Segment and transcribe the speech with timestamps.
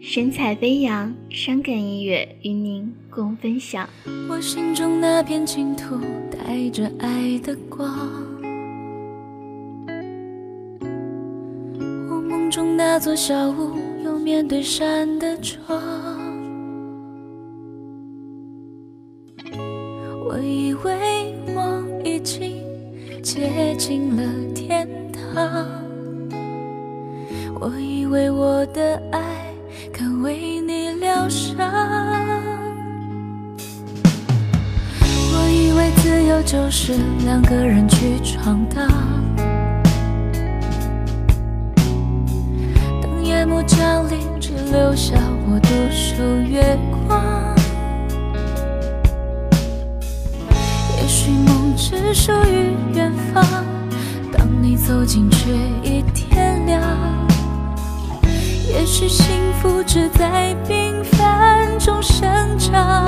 [0.00, 3.88] 神采飞扬，伤感音乐与您共分享。
[4.30, 5.98] 我心中那片净土，
[6.30, 7.90] 带着爱的光。
[12.08, 15.82] 我梦中那座小屋，有面对山的窗。
[20.28, 22.62] 我以为我已经
[23.20, 24.22] 接近了
[24.54, 25.66] 天堂，
[27.60, 29.37] 我以为我的爱。
[30.22, 31.56] 为你疗伤。
[35.10, 36.94] 我以为自由就是
[37.24, 38.88] 两个人去闯荡。
[43.00, 45.16] 等夜幕降临，只留下
[45.46, 47.56] 我独守月光。
[50.96, 53.44] 也许梦只属于远方，
[54.32, 56.77] 当你走近，却已天亮。
[59.00, 59.24] 是幸
[59.62, 62.26] 福只在平凡中生
[62.58, 63.07] 长。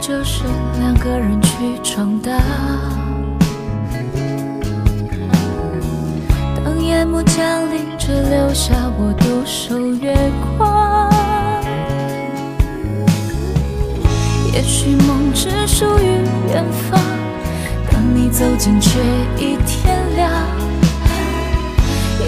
[0.00, 0.44] 就是
[0.80, 2.32] 两个人去闯荡。
[6.56, 10.16] 当夜幕降临，只留下我独守月
[10.56, 11.10] 光。
[14.54, 17.00] 也许梦只属于远方，
[17.90, 18.98] 当你走近，却
[19.36, 20.30] 已天亮。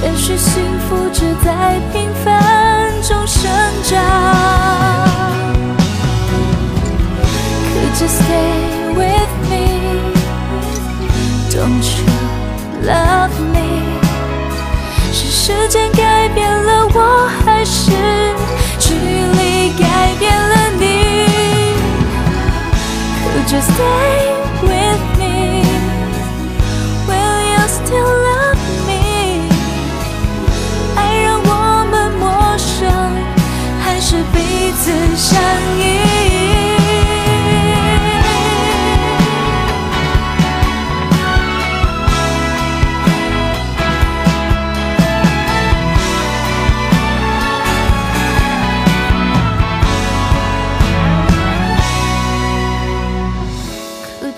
[0.02, 3.50] 也许幸福只在平凡中生
[3.84, 4.59] 长。
[7.99, 8.55] Could you stay
[8.95, 9.67] with me?
[11.51, 12.07] Don't you
[12.83, 13.67] love me?
[15.11, 17.91] 是时间改变了我，还是
[18.79, 20.85] 距离改变了你？
[23.27, 24.31] Would you stay
[24.63, 25.63] with me?
[27.07, 28.18] Will you still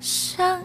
[0.00, 0.62] 想